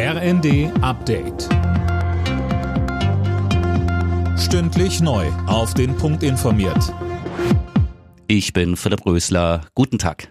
[0.00, 1.48] RND Update.
[4.38, 5.26] Stündlich neu.
[5.48, 6.94] Auf den Punkt informiert.
[8.28, 9.62] Ich bin Philipp Rösler.
[9.74, 10.28] Guten Tag.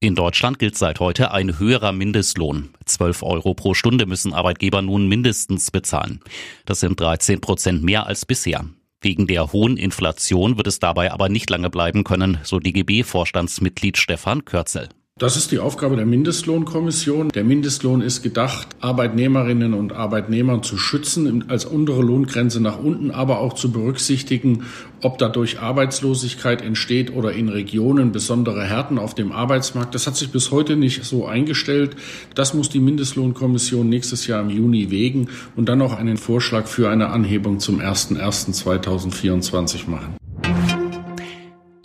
[0.00, 2.70] In Deutschland gilt seit heute ein höherer Mindestlohn.
[2.86, 6.20] 12 Euro pro Stunde müssen Arbeitgeber nun mindestens bezahlen.
[6.64, 8.64] Das sind 13 Prozent mehr als bisher.
[9.02, 14.46] Wegen der hohen Inflation wird es dabei aber nicht lange bleiben können, so DGB-Vorstandsmitglied Stefan
[14.46, 14.88] Kürzel.
[15.18, 17.30] Das ist die Aufgabe der Mindestlohnkommission.
[17.30, 23.40] Der Mindestlohn ist gedacht, Arbeitnehmerinnen und Arbeitnehmer zu schützen, als untere Lohngrenze nach unten, aber
[23.40, 24.62] auch zu berücksichtigen,
[25.02, 29.92] ob dadurch Arbeitslosigkeit entsteht oder in Regionen besondere Härten auf dem Arbeitsmarkt.
[29.92, 31.96] Das hat sich bis heute nicht so eingestellt.
[32.36, 36.90] Das muss die Mindestlohnkommission nächstes Jahr im Juni wägen und dann auch einen Vorschlag für
[36.90, 40.27] eine Anhebung zum 01.01.2024 machen.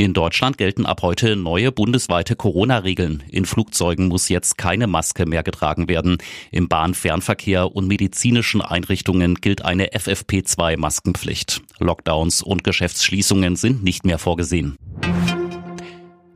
[0.04, 3.24] In Deutschland gelten ab heute neue bundesweite Corona-Regeln.
[3.30, 6.18] In Flugzeugen muss jetzt keine Maske mehr getragen werden.
[6.52, 11.62] Im Bahnfernverkehr und medizinischen Einrichtungen gilt eine FFP2-Maskenpflicht.
[11.80, 14.76] Lockdowns und Geschäftsschließungen sind nicht mehr vorgesehen.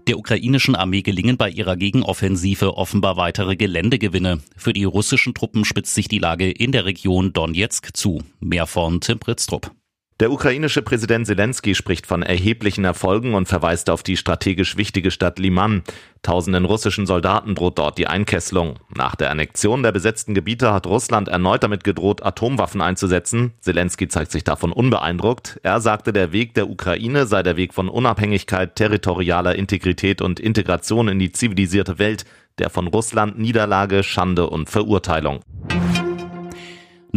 [0.08, 4.40] Der ukrainischen Armee gelingen bei ihrer Gegenoffensive offenbar weitere Geländegewinne.
[4.56, 8.24] Für die russischen Truppen spitzt sich die Lage in der Region Donetsk zu.
[8.40, 9.72] Mehr von Tim Pritztrup.
[10.20, 15.38] Der ukrainische Präsident Zelensky spricht von erheblichen Erfolgen und verweist auf die strategisch wichtige Stadt
[15.38, 15.84] Liman.
[16.24, 18.80] Tausenden russischen Soldaten droht dort die Einkesselung.
[18.96, 23.54] Nach der Annexion der besetzten Gebiete hat Russland erneut damit gedroht, Atomwaffen einzusetzen.
[23.60, 25.60] Zelensky zeigt sich davon unbeeindruckt.
[25.62, 31.10] Er sagte, der Weg der Ukraine sei der Weg von Unabhängigkeit, territorialer Integrität und Integration
[31.10, 32.26] in die zivilisierte Welt,
[32.58, 35.42] der von Russland Niederlage, Schande und Verurteilung.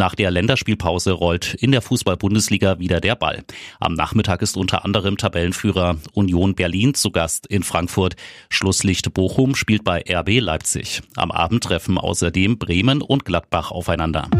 [0.00, 3.44] Nach der Länderspielpause rollt in der Fußball-Bundesliga wieder der Ball.
[3.80, 8.16] Am Nachmittag ist unter anderem Tabellenführer Union Berlin zu Gast in Frankfurt.
[8.48, 11.02] Schlusslicht Bochum spielt bei RB Leipzig.
[11.16, 14.30] Am Abend treffen außerdem Bremen und Gladbach aufeinander.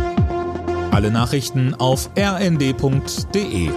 [0.93, 3.69] Alle Nachrichten auf rnd.de